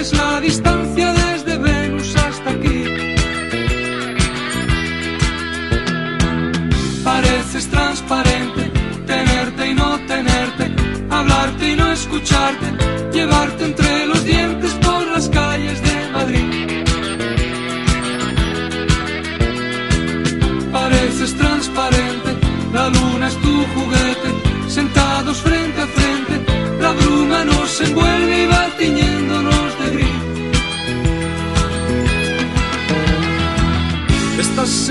es 0.00 0.12
la 0.14 0.40
distancia. 0.40 0.79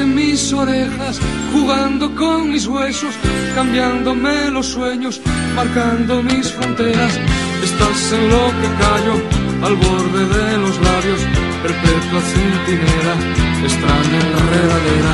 Mis 0.05 0.53
orejas, 0.53 1.19
jugando 1.52 2.16
con 2.16 2.52
mis 2.52 2.67
huesos, 2.67 3.14
cambiándome 3.55 4.52
los 4.52 4.67
sueños, 4.67 5.19
marcando 5.55 6.22
mis 6.23 6.52
fronteras. 6.52 7.19
Estás 7.64 8.14
en 8.14 8.30
lo 8.30 8.47
que 8.59 8.70
callo, 8.83 9.16
al 9.66 9.75
borde 9.75 10.25
de 10.25 10.58
los 10.58 10.80
labios, 10.81 11.22
perpetua 11.64 12.22
centinela, 12.22 13.16
extraña 13.64 14.20
enredadera. 14.20 15.14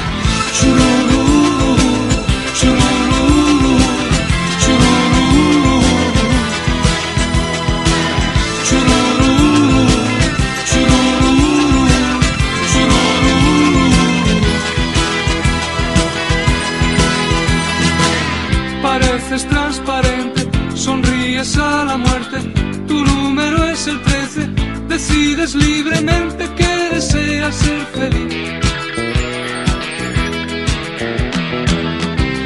Libremente 25.54 26.50
que 26.56 26.96
deseas 26.96 27.56
ser 27.56 27.86
feliz. 27.94 28.34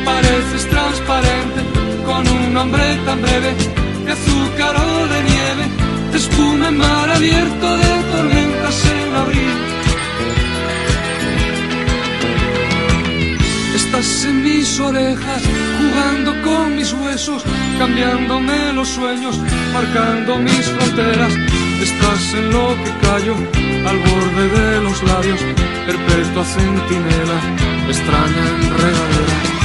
Pareces 0.04 0.70
transparente, 0.70 1.62
con 2.06 2.28
un 2.28 2.54
nombre 2.54 2.84
tan 3.06 3.22
breve, 3.22 3.56
de 4.06 4.12
azúcar 4.12 4.76
o 4.76 5.08
de 5.08 5.20
nieve, 5.32 5.66
de 6.12 6.18
espuma 6.18 6.68
en 6.68 6.78
mar 6.78 7.10
abierto 7.10 7.78
de 7.78 7.92
tormentas 8.12 8.86
en 8.86 9.16
abril. 9.16 9.56
Estás 13.76 14.26
en 14.26 14.44
mis 14.44 14.80
orejas, 14.80 15.44
jugando 15.80 16.42
con 16.42 16.76
mis 16.76 16.92
huesos, 16.92 17.44
cambiándome 17.78 18.74
los 18.74 18.90
sueños, 18.90 19.40
marcando 19.74 20.38
mis 20.38 20.66
fronteras. 20.66 21.59
Estás 21.82 22.34
en 22.34 22.52
lo 22.52 22.76
que 22.84 22.92
callo, 23.02 23.36
al 23.88 23.98
borde 23.98 24.50
de 24.50 24.82
los 24.82 25.02
labios, 25.04 25.40
perpetua 25.86 26.44
centinela, 26.44 27.40
extraña 27.88 28.44
enredadera. 28.62 29.60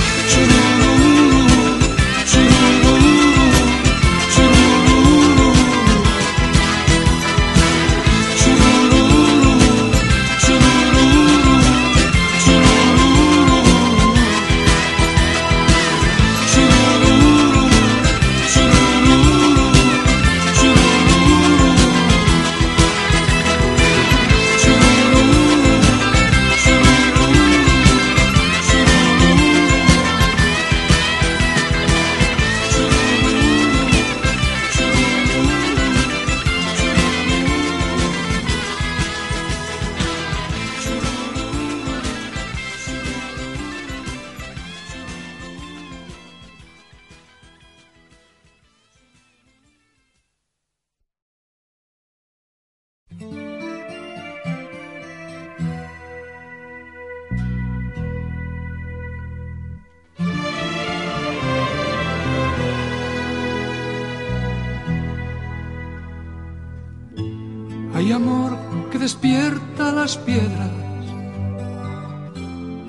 Piedras. 70.13 70.71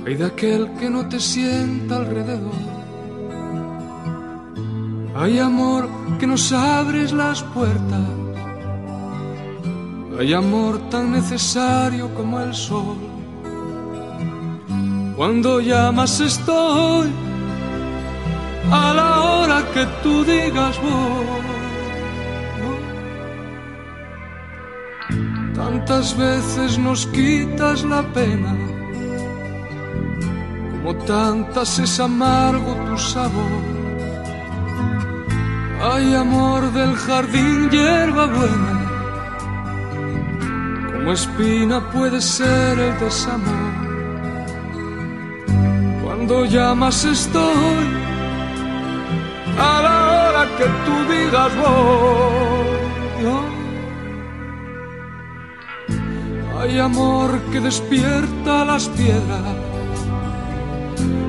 Hay 0.06 0.16
de 0.16 0.26
aquel 0.26 0.72
que 0.78 0.90
no 0.90 1.08
te 1.08 1.20
sienta 1.20 1.98
alrededor. 1.98 2.62
Hay 5.16 5.40
amor 5.40 5.88
que 6.20 6.28
nos 6.28 6.52
abres 6.52 7.14
las 7.14 7.42
puertas. 7.42 8.08
Hay 10.20 10.34
amor 10.34 10.90
tan 10.90 11.12
necesario 11.12 12.14
como 12.14 12.40
el 12.42 12.54
sol. 12.54 12.98
Cuando 15.16 15.62
llamas 15.62 16.20
estoy 16.20 17.10
a 18.72 18.94
la 18.94 19.22
hora 19.22 19.64
que 19.74 19.86
tú 20.04 20.24
digas 20.26 20.76
voy. 20.82 21.55
Tantas 25.76 26.16
veces 26.16 26.78
nos 26.80 27.06
quitas 27.08 27.84
la 27.84 28.02
pena, 28.14 28.56
como 30.72 30.96
tantas 30.96 31.80
es 31.80 32.00
amargo 32.00 32.76
tu 32.88 32.98
sabor. 32.98 33.62
Hay 35.84 36.16
amor 36.16 36.72
del 36.72 36.96
jardín, 36.96 37.70
hierba 37.70 38.26
buena, 38.28 38.74
como 40.94 41.12
espina 41.12 41.82
puede 41.92 42.22
ser 42.22 42.80
el 42.80 42.98
desamor. 42.98 43.74
Cuando 46.02 46.46
llamas 46.46 47.04
estoy, 47.04 47.86
a 49.60 49.82
la 49.86 49.96
hora 50.14 50.44
que 50.58 50.66
tú 50.86 50.96
digas 51.12 51.52
voy. 51.58 53.55
Hay 56.66 56.80
amor 56.80 57.40
que 57.52 57.60
despierta 57.60 58.66
las 58.66 58.90
piedras. 58.90 59.54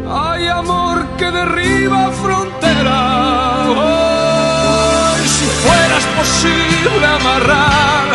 Hay 0.09 0.49
amor 0.49 1.05
que 1.19 1.31
derriba 1.31 2.11
fronteras. 2.11 3.69
Oh, 3.69 5.13
y 5.23 5.29
si 5.29 5.45
fueras 5.63 6.05
posible 6.17 7.07
amarrar, 7.21 8.07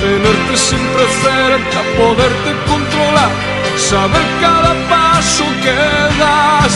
tenerte 0.00 0.56
siempre 0.56 1.04
cerca, 1.22 1.80
poderte 1.96 2.50
controlar, 2.66 3.30
saber 3.78 4.26
cada 4.40 4.74
paso 4.90 5.44
que 5.62 5.76
das. 6.18 6.74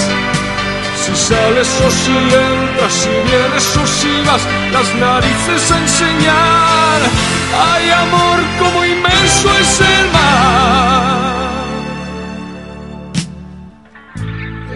Si 0.94 1.16
sales 1.16 1.68
o 1.84 1.90
si 1.90 2.12
entras, 2.12 2.92
si 2.92 3.10
vienes 3.10 3.76
o 3.76 3.84
si 3.84 4.22
vas, 4.28 4.42
las 4.72 4.94
narices 4.94 5.70
enseñar. 5.72 7.37
Hay 7.56 7.90
amor 7.90 8.38
como 8.58 8.84
inmenso 8.84 9.58
es 9.58 9.80
el 9.80 10.12
mar. 10.12 11.28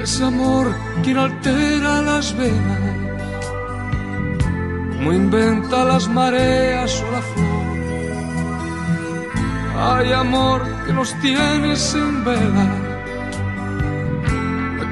Es 0.03 0.21
amor 0.21 0.75
quien 1.03 1.19
altera 1.19 2.03
las 2.03 2.37
venas, 2.37 2.81
como 4.97 5.13
inventa 5.13 5.85
las 5.85 6.09
mareas 6.09 7.03
o 7.03 7.11
la 7.13 7.23
flor. 7.23 7.53
Hay 9.85 10.13
amor 10.13 10.63
que 10.87 10.93
nos 10.93 11.15
tienes 11.21 11.95
en 11.95 12.25
vela 12.25 12.93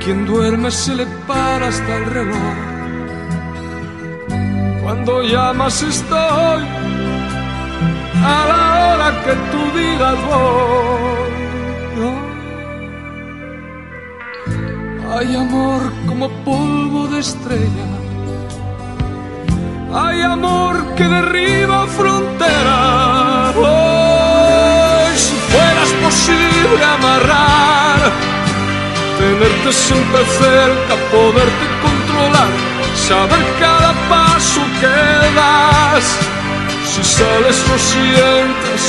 quien 0.01 0.27
duerme 0.27 0.71
se 0.71 0.95
le 0.95 1.07
para 1.27 1.69
hasta 1.69 1.97
el 1.97 2.05
reloj. 2.07 2.57
Cuando 4.83 5.23
llamas 5.23 5.83
estoy 5.83 6.80
a 8.23 8.47
la 8.51 8.63
hora 8.85 9.23
que 9.25 9.35
tú 9.51 9.79
digas 9.79 10.17
voy. 10.29 11.11
Hay 15.13 15.37
amor 15.37 15.93
como 16.07 16.29
polvo 16.45 17.09
de 17.09 17.21
estrella, 17.21 17.89
Hay 19.93 20.23
amor 20.23 20.95
que 20.95 21.05
derriba 21.05 21.87
fronteras. 21.89 23.55
Si 25.17 25.35
fueras 25.51 25.93
posible 26.05 26.85
amarrar, 26.97 28.13
tenerte 29.19 29.73
siempre 29.73 30.25
cerca, 30.25 30.95
poderte 31.11 31.67
controlar, 31.83 32.53
saber 32.95 33.45
cada 33.59 33.93
paso 34.09 34.61
que 34.81 35.35
das. 35.35 36.40
Si 36.93 37.05
sales 37.05 37.57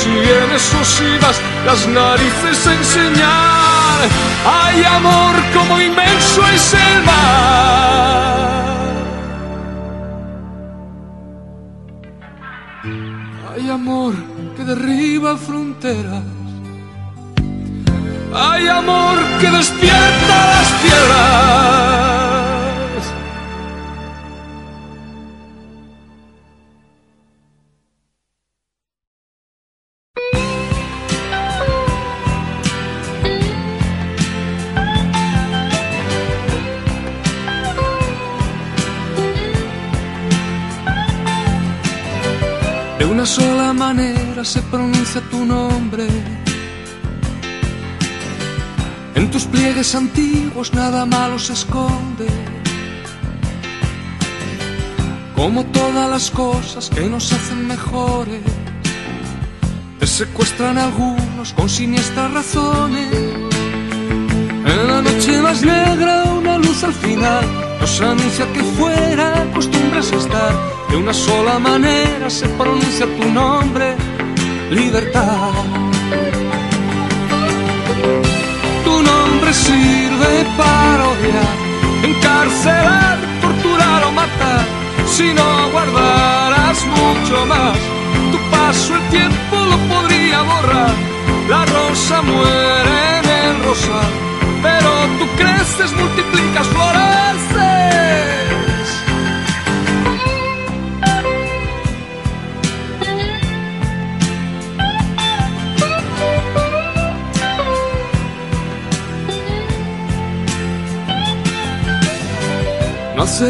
vienes 0.08 0.74
o 0.74 0.84
si 0.84 1.18
vas, 1.22 1.40
las 1.64 1.86
narices 1.86 2.66
a 2.66 2.74
enseñar. 2.74 3.98
Hay 4.44 4.84
amor 4.84 5.34
como 5.54 5.80
inmenso 5.80 6.44
es 6.48 6.74
el 6.74 7.04
mar. 7.04 8.42
Hay 13.54 13.70
amor 13.70 14.14
que 14.56 14.64
derriba 14.64 15.36
fronteras. 15.36 16.24
Hay 18.34 18.66
amor 18.66 19.16
que 19.40 19.48
despierta 19.48 20.36
las 20.54 20.68
piedras. 20.82 21.91
Una 43.22 43.30
sola 43.30 43.72
manera 43.72 44.44
se 44.44 44.60
pronuncia 44.62 45.20
tu 45.30 45.44
nombre. 45.44 46.08
En 49.14 49.30
tus 49.30 49.44
pliegues 49.44 49.94
antiguos 49.94 50.74
nada 50.74 51.06
malo 51.06 51.38
se 51.38 51.52
esconde. 51.52 52.26
Como 55.36 55.64
todas 55.66 56.10
las 56.10 56.32
cosas 56.32 56.90
que 56.90 57.02
nos 57.02 57.32
hacen 57.32 57.68
mejores, 57.68 58.42
te 60.00 60.06
secuestran 60.08 60.76
algunos 60.76 61.52
con 61.52 61.68
siniestras 61.68 62.28
razones. 62.34 63.06
En 64.72 64.88
la 64.88 65.00
noche 65.00 65.40
más 65.40 65.62
negra 65.62 66.24
una 66.24 66.58
luz 66.58 66.82
al 66.82 66.94
final 66.94 67.44
nos 67.78 68.00
anuncia 68.00 68.52
que 68.52 68.64
fuera 68.76 69.42
acostumbras 69.42 70.10
estar. 70.10 70.71
De 70.92 70.98
una 70.98 71.14
sola 71.14 71.58
manera 71.58 72.28
se 72.28 72.46
pronuncia 72.50 73.06
tu 73.06 73.26
nombre, 73.30 73.96
libertad. 74.70 75.52
Tu 78.84 79.02
nombre 79.02 79.54
sirve 79.54 80.32
para 80.58 81.02
odiar, 81.12 81.56
encarcelar, 82.04 83.18
torturar 83.40 84.04
o 84.04 84.12
matar. 84.12 84.66
Si 85.06 85.32
no 85.32 85.70
guardaras 85.72 86.84
mucho 86.84 87.46
más, 87.46 87.78
tu 88.30 88.38
paso 88.50 88.94
el 88.94 89.08
tiempo 89.08 89.56
lo 89.70 89.78
podría 89.94 90.42
borrar. 90.42 90.94
La 91.48 91.64
rosa 91.64 92.20
muere 92.20 92.61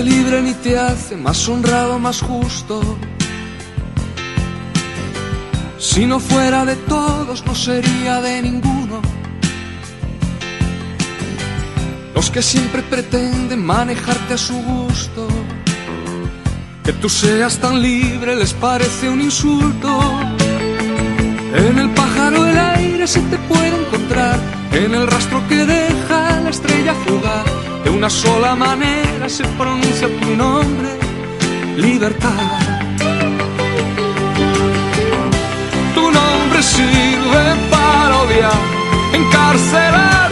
libre 0.01 0.41
ni 0.41 0.55
te 0.55 0.79
hace 0.79 1.17
más 1.17 1.49
honrado, 1.49 1.99
más 1.99 2.21
justo. 2.21 2.81
Si 5.79 6.07
no 6.07 6.21
fuera 6.21 6.65
de 6.65 6.77
todos, 6.77 7.45
no 7.45 7.55
sería 7.55 8.21
de 8.21 8.41
ninguno. 8.43 9.03
Los 12.15 12.31
que 12.31 12.41
siempre 12.41 12.83
pretenden 12.83 13.65
manejarte 13.65 14.35
a 14.35 14.39
su 14.39 14.55
gusto. 14.55 15.29
Que 16.85 16.93
tú 16.93 17.09
seas 17.09 17.59
tan 17.59 17.83
libre 17.83 18.37
les 18.37 18.55
parece 18.55 19.09
un 19.11 19.21
insulto. 19.21 20.01
En 21.55 21.79
el 21.79 21.91
pájaro 21.91 22.47
el 22.47 22.59
aire 22.59 23.07
se 23.07 23.21
te 23.21 23.37
puede 23.39 23.77
encontrar, 23.85 24.39
en 24.73 24.95
el 24.95 25.07
rastro 25.07 25.47
que 25.49 25.67
deja 25.67 26.41
la 26.41 26.51
estrella 26.51 26.95
fugaz. 26.95 27.72
De 27.85 27.91
una 27.91 28.09
sola 28.09 28.55
manera 28.55 29.29
se 29.29 29.45
pronuncia 29.59 30.09
tu 30.21 30.37
nombre, 30.37 30.91
libertad. 31.77 32.59
Tu 35.95 36.01
nombre 36.01 36.63
sirve 36.63 37.45
para 37.71 38.23
odiar, 38.23 38.63
encarcelar, 39.13 40.31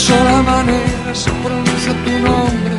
sola 0.00 0.42
manera 0.42 1.14
se 1.14 1.30
pronuncia 1.44 1.92
tu 2.04 2.12
nombre. 2.28 2.76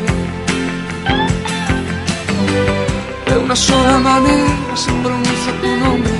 De 3.28 3.38
una 3.38 3.56
sola 3.56 4.00
manera 4.00 4.76
se 4.84 4.92
pronuncia 5.04 5.52
tu 5.62 5.72
nombre. 5.84 6.16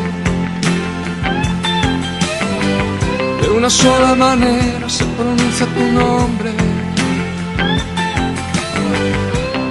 De 3.42 3.48
una 3.58 3.70
sola 3.70 4.14
manera 4.16 4.88
se 4.98 5.06
pronuncia 5.18 5.66
tu 5.76 5.86
nombre. 6.00 6.52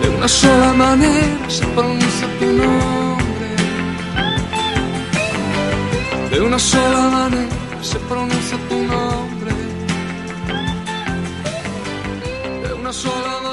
De 0.02 0.08
una 0.16 0.28
sola 0.28 0.72
manera 0.82 1.48
se 1.56 1.64
pronuncia 1.76 2.26
tu 2.38 2.48
nombre. 2.62 3.48
De 6.32 6.40
una 6.40 6.58
sola 6.58 7.02
manera 7.16 7.78
se 7.82 7.98
pronuncia 8.08 8.56
tu 8.68 8.76
nombre. 8.92 9.09
De 13.02 13.49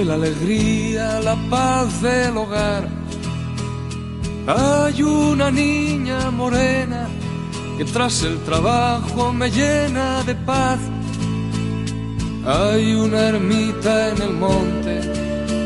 la 0.00 0.14
alegría, 0.14 1.20
la 1.20 1.36
paz 1.50 2.00
del 2.00 2.34
hogar. 2.36 2.88
Hay 4.46 5.02
una 5.02 5.50
niña 5.50 6.30
morena 6.30 7.06
que 7.76 7.84
tras 7.84 8.22
el 8.22 8.38
trabajo 8.38 9.32
me 9.34 9.50
llena 9.50 10.22
de 10.22 10.34
paz. 10.34 10.80
Hay 12.46 12.94
una 12.94 13.20
ermita 13.28 14.08
en 14.08 14.22
el 14.22 14.32
monte 14.32 15.00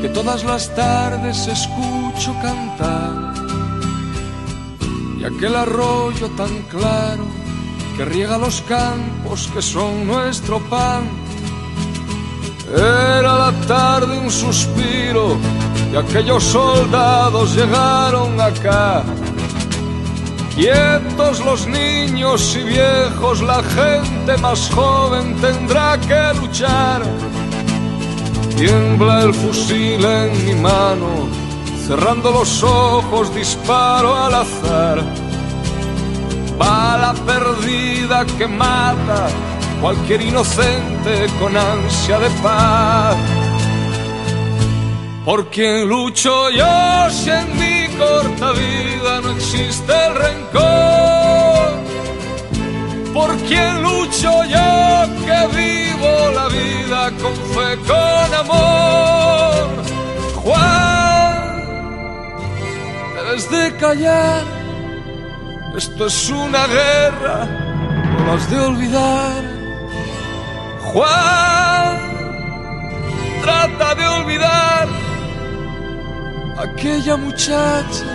que 0.02 0.08
todas 0.08 0.42
las 0.44 0.74
tardes 0.74 1.46
escucho 1.46 2.34
cantar. 2.42 3.32
Y 5.20 5.24
aquel 5.24 5.54
arroyo 5.54 6.28
tan 6.36 6.62
claro 6.64 7.24
que 7.96 8.04
riega 8.04 8.38
los 8.38 8.60
campos 8.62 9.48
que 9.54 9.62
son 9.62 10.04
nuestro 10.06 10.58
pan. 10.68 11.25
Era 12.74 13.38
la 13.38 13.52
tarde 13.68 14.18
un 14.18 14.30
suspiro 14.30 15.36
y 15.92 15.96
aquellos 15.96 16.42
soldados 16.42 17.54
llegaron 17.54 18.40
acá. 18.40 19.04
Quietos 20.54 21.44
los 21.44 21.66
niños 21.66 22.56
y 22.56 22.64
viejos, 22.64 23.40
la 23.42 23.62
gente 23.62 24.36
más 24.38 24.68
joven 24.74 25.36
tendrá 25.36 25.98
que 26.00 26.40
luchar. 26.40 27.02
Tiembla 28.56 29.22
el 29.22 29.34
fusil 29.34 30.04
en 30.04 30.46
mi 30.46 30.54
mano, 30.54 31.28
cerrando 31.86 32.32
los 32.32 32.62
ojos 32.64 33.32
disparo 33.34 34.16
al 34.16 34.34
azar. 34.34 35.04
Bala 36.58 37.14
perdida 37.26 38.24
que 38.38 38.48
mata 38.48 39.28
cualquier 39.80 40.22
inocente 40.22 41.26
con 41.38 41.56
ansia 41.56 42.18
de 42.18 42.30
paz. 42.42 43.16
Por 45.24 45.48
quien 45.50 45.88
lucho 45.88 46.50
yo 46.50 47.10
si 47.10 47.30
en 47.30 47.56
mi 47.58 47.88
corta 47.98 48.52
vida 48.52 49.20
no 49.22 49.30
existe 49.32 49.92
el 50.06 50.14
rencor. 50.14 51.86
Por 53.12 53.36
quien 53.48 53.82
lucho 53.82 54.44
yo 54.44 55.06
que 55.26 55.38
vivo 55.56 56.30
la 56.32 56.48
vida 56.48 57.10
con 57.20 57.34
fe, 57.52 57.76
con 57.88 58.34
amor. 58.34 59.68
Juan, 60.42 61.64
debes 63.16 63.50
de 63.50 63.76
callar. 63.78 64.44
Esto 65.76 66.06
es 66.06 66.30
una 66.30 66.66
guerra, 66.68 67.44
no 68.24 68.32
has 68.32 68.48
de 68.48 68.60
olvidar. 68.60 69.45
Juan, 70.96 71.98
trata 73.42 73.94
de 73.96 74.06
olvidar 74.18 74.88
aquella 76.56 77.18
muchacha, 77.18 78.06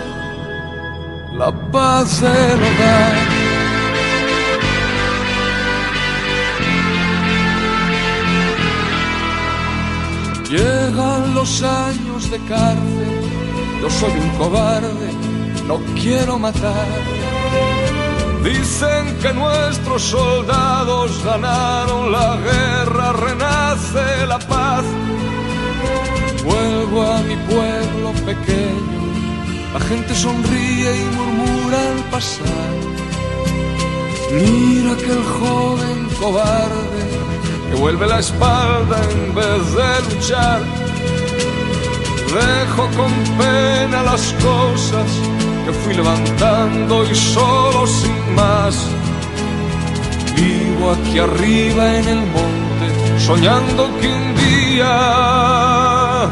la 1.32 1.52
paz 1.70 2.20
del 2.20 2.60
hogar. 2.68 3.14
Llegan 10.50 11.34
los 11.34 11.62
años 11.62 12.30
de 12.32 12.38
cárcel, 12.46 13.20
yo 13.80 13.90
soy 13.90 14.10
un 14.10 14.30
cobarde, 14.38 15.10
no 15.68 15.78
quiero 15.94 16.36
matar. 16.36 17.21
Dicen 18.42 19.18
que 19.22 19.32
nuestros 19.32 20.02
soldados 20.02 21.24
ganaron 21.24 22.10
la 22.10 22.36
guerra, 22.36 23.12
renace 23.12 24.26
la 24.26 24.38
paz. 24.40 24.84
Vuelvo 26.44 27.02
a 27.02 27.20
mi 27.20 27.36
pueblo 27.36 28.12
pequeño, 28.26 29.00
la 29.72 29.80
gente 29.80 30.12
sonríe 30.14 30.90
y 31.02 31.04
murmura 31.16 31.78
al 31.92 32.04
pasar. 32.10 32.74
Mira 34.32 34.96
que 34.96 35.12
el 35.12 35.24
joven 35.24 36.08
cobarde 36.18 37.02
que 37.70 37.78
vuelve 37.78 38.06
la 38.06 38.18
espalda 38.18 38.98
en 39.12 39.34
vez 39.34 39.74
de 39.78 40.14
luchar. 40.14 40.60
Dejo 42.34 42.88
con 42.96 43.12
pena 43.38 44.02
las 44.02 44.34
cosas 44.42 45.41
que 45.64 45.72
fui 45.72 45.94
levantando 45.94 47.04
y 47.04 47.14
solo 47.14 47.86
sin 47.86 48.34
más. 48.34 48.74
Vivo 50.36 50.92
aquí 50.92 51.18
arriba 51.18 51.98
en 51.98 52.08
el 52.08 52.20
monte, 52.36 52.86
soñando 53.18 53.88
que 54.00 54.08
un 54.08 54.34
día 54.34 56.28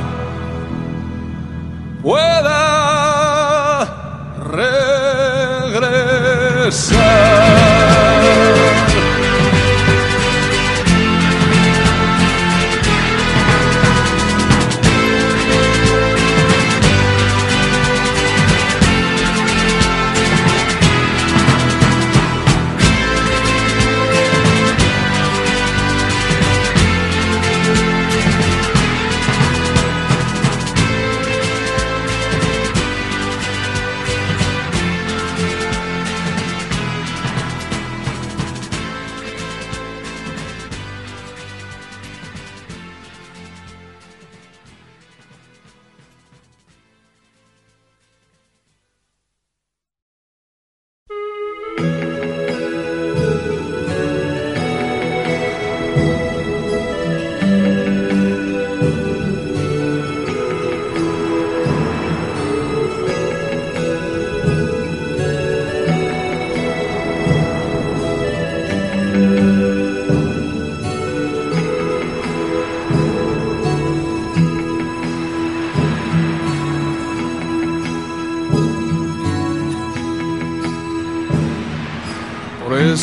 pueda 2.02 2.60
regresar. 5.72 7.10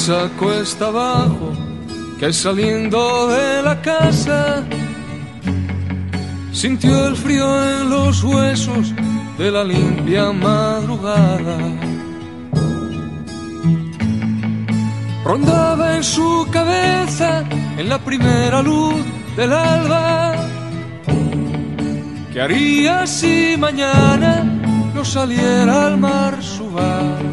Esa 0.07 0.29
cuesta 0.39 0.87
abajo 0.87 1.51
que 2.17 2.31
saliendo 2.31 3.27
de 3.27 3.61
la 3.61 3.81
casa 3.81 4.63
sintió 6.53 7.09
el 7.09 7.17
frío 7.17 7.45
en 7.81 7.89
los 7.89 8.23
huesos 8.23 8.93
de 9.37 9.51
la 9.51 9.65
limpia 9.65 10.31
madrugada. 10.31 11.57
Rondaba 15.25 15.97
en 15.97 16.03
su 16.05 16.47
cabeza 16.53 17.43
en 17.77 17.89
la 17.89 17.99
primera 17.99 18.61
luz 18.61 18.95
del 19.35 19.51
alba. 19.51 20.35
¿Qué 22.31 22.39
haría 22.39 23.05
si 23.05 23.57
mañana 23.59 24.45
no 24.95 25.03
saliera 25.03 25.87
al 25.87 25.97
mar 25.97 26.41
su 26.41 26.71
barca? 26.71 27.26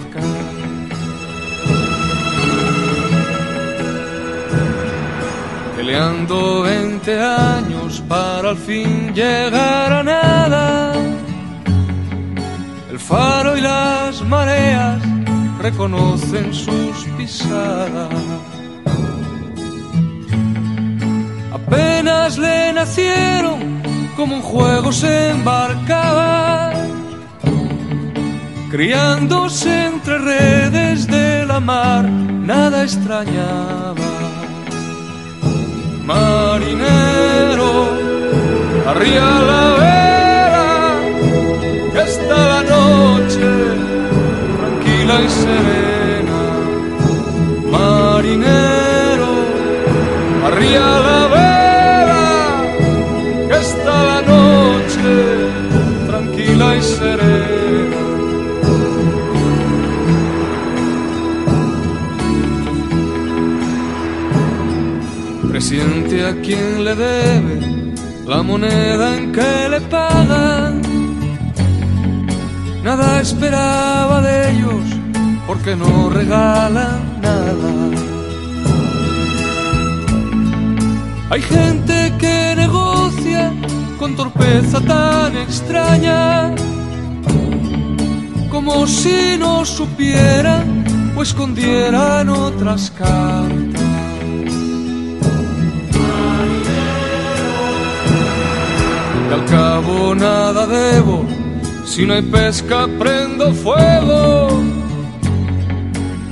Peleando 5.84 6.62
20 6.62 7.20
años 7.20 8.02
para 8.08 8.48
al 8.48 8.56
fin 8.56 9.12
llegar 9.12 9.92
a 9.92 10.02
nada. 10.02 10.94
El 12.90 12.98
faro 12.98 13.54
y 13.54 13.60
las 13.60 14.22
mareas 14.22 15.02
reconocen 15.60 16.54
sus 16.54 17.04
pisadas. 17.18 18.08
Apenas 21.52 22.38
le 22.38 22.72
nacieron, 22.72 23.82
como 24.16 24.36
un 24.36 24.42
juego 24.42 24.90
se 24.90 25.32
embarcaba, 25.32 26.72
criándose 28.70 29.84
entre 29.84 30.16
redes 30.16 31.06
de 31.08 31.44
la 31.44 31.60
mar, 31.60 32.08
nada 32.08 32.84
extrañaba. 32.84 34.13
Marinero, 36.06 37.72
arriba 38.86 39.30
la 39.50 39.64
vela, 39.80 40.66
que 41.92 42.02
la 42.28 42.62
noche 42.74 43.48
tranquila 44.58 45.14
y 45.22 45.28
serena. 45.30 46.40
Marinero, 47.72 49.32
arriba 50.46 50.88
la 51.06 51.13
moneda 68.54 69.16
en 69.16 69.32
que 69.32 69.68
le 69.68 69.80
pagan. 69.94 70.80
Nada 72.84 73.20
esperaba 73.20 74.20
de 74.20 74.34
ellos 74.50 74.84
porque 75.48 75.74
no 75.74 76.08
regalan 76.20 77.00
nada. 77.28 77.72
Hay 81.30 81.42
gente 81.42 81.96
que 82.22 82.54
negocia 82.64 83.52
con 83.98 84.14
torpeza 84.14 84.78
tan 84.80 85.36
extraña 85.46 86.54
como 88.52 88.86
si 88.86 89.36
no 89.36 89.64
supiera 89.64 90.62
o 91.16 91.22
escondieran 91.22 92.28
otras 92.28 92.82
cartas. 92.92 93.73
Al 99.34 99.44
cabo 99.46 100.14
nada 100.14 100.64
debo, 100.64 101.26
si 101.84 102.06
no 102.06 102.14
hay 102.14 102.22
pesca 102.22 102.86
prendo 103.00 103.52
fuego. 103.52 104.62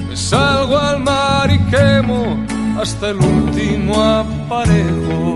Me 0.09 0.17
salgo 0.17 0.79
al 0.79 1.01
mar 1.01 1.51
y 1.51 1.59
quemo 1.75 2.37
hasta 2.81 3.11
el 3.11 3.17
último 3.17 4.01
aparejo. 4.01 5.35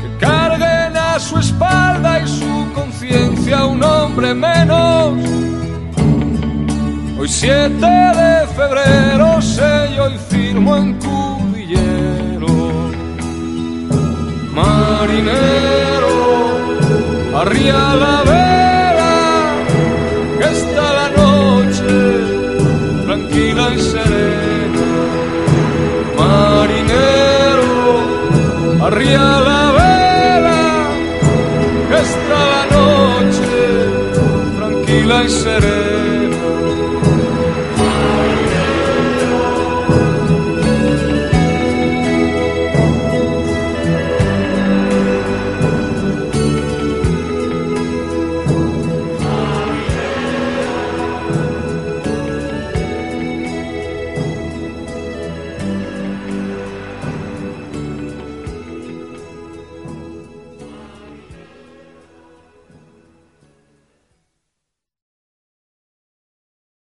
Que 0.00 0.08
carguen 0.18 0.96
a 0.96 1.18
su 1.18 1.36
espalda 1.36 2.22
y 2.22 2.26
su 2.26 2.72
conciencia 2.72 3.66
un 3.66 3.84
hombre 3.84 4.32
menos. 4.32 5.12
Hoy 7.18 7.28
7 7.28 7.68
de 7.68 8.46
febrero 8.56 9.42
sello 9.42 10.08
y 10.08 10.16
firmo 10.30 10.74
en 10.78 10.94
cudillero. 10.94 11.31
Marinero, 14.54 16.16
arría 17.34 17.80
la 18.02 18.22
vela, 18.30 19.14
que 20.38 20.44
está 20.58 20.84
la 21.00 21.08
noche 21.22 21.94
tranquila 23.06 23.64
y 23.74 23.80
serena. 23.80 24.86
Marinero, 26.18 27.72
arría 28.86 29.24
la 29.48 29.62
vela, 29.78 30.60
que 31.88 31.98
está 32.10 32.38
la 32.54 32.64
noche 32.76 33.54
tranquila 34.58 35.16
y 35.24 35.28
serena. 35.30 35.91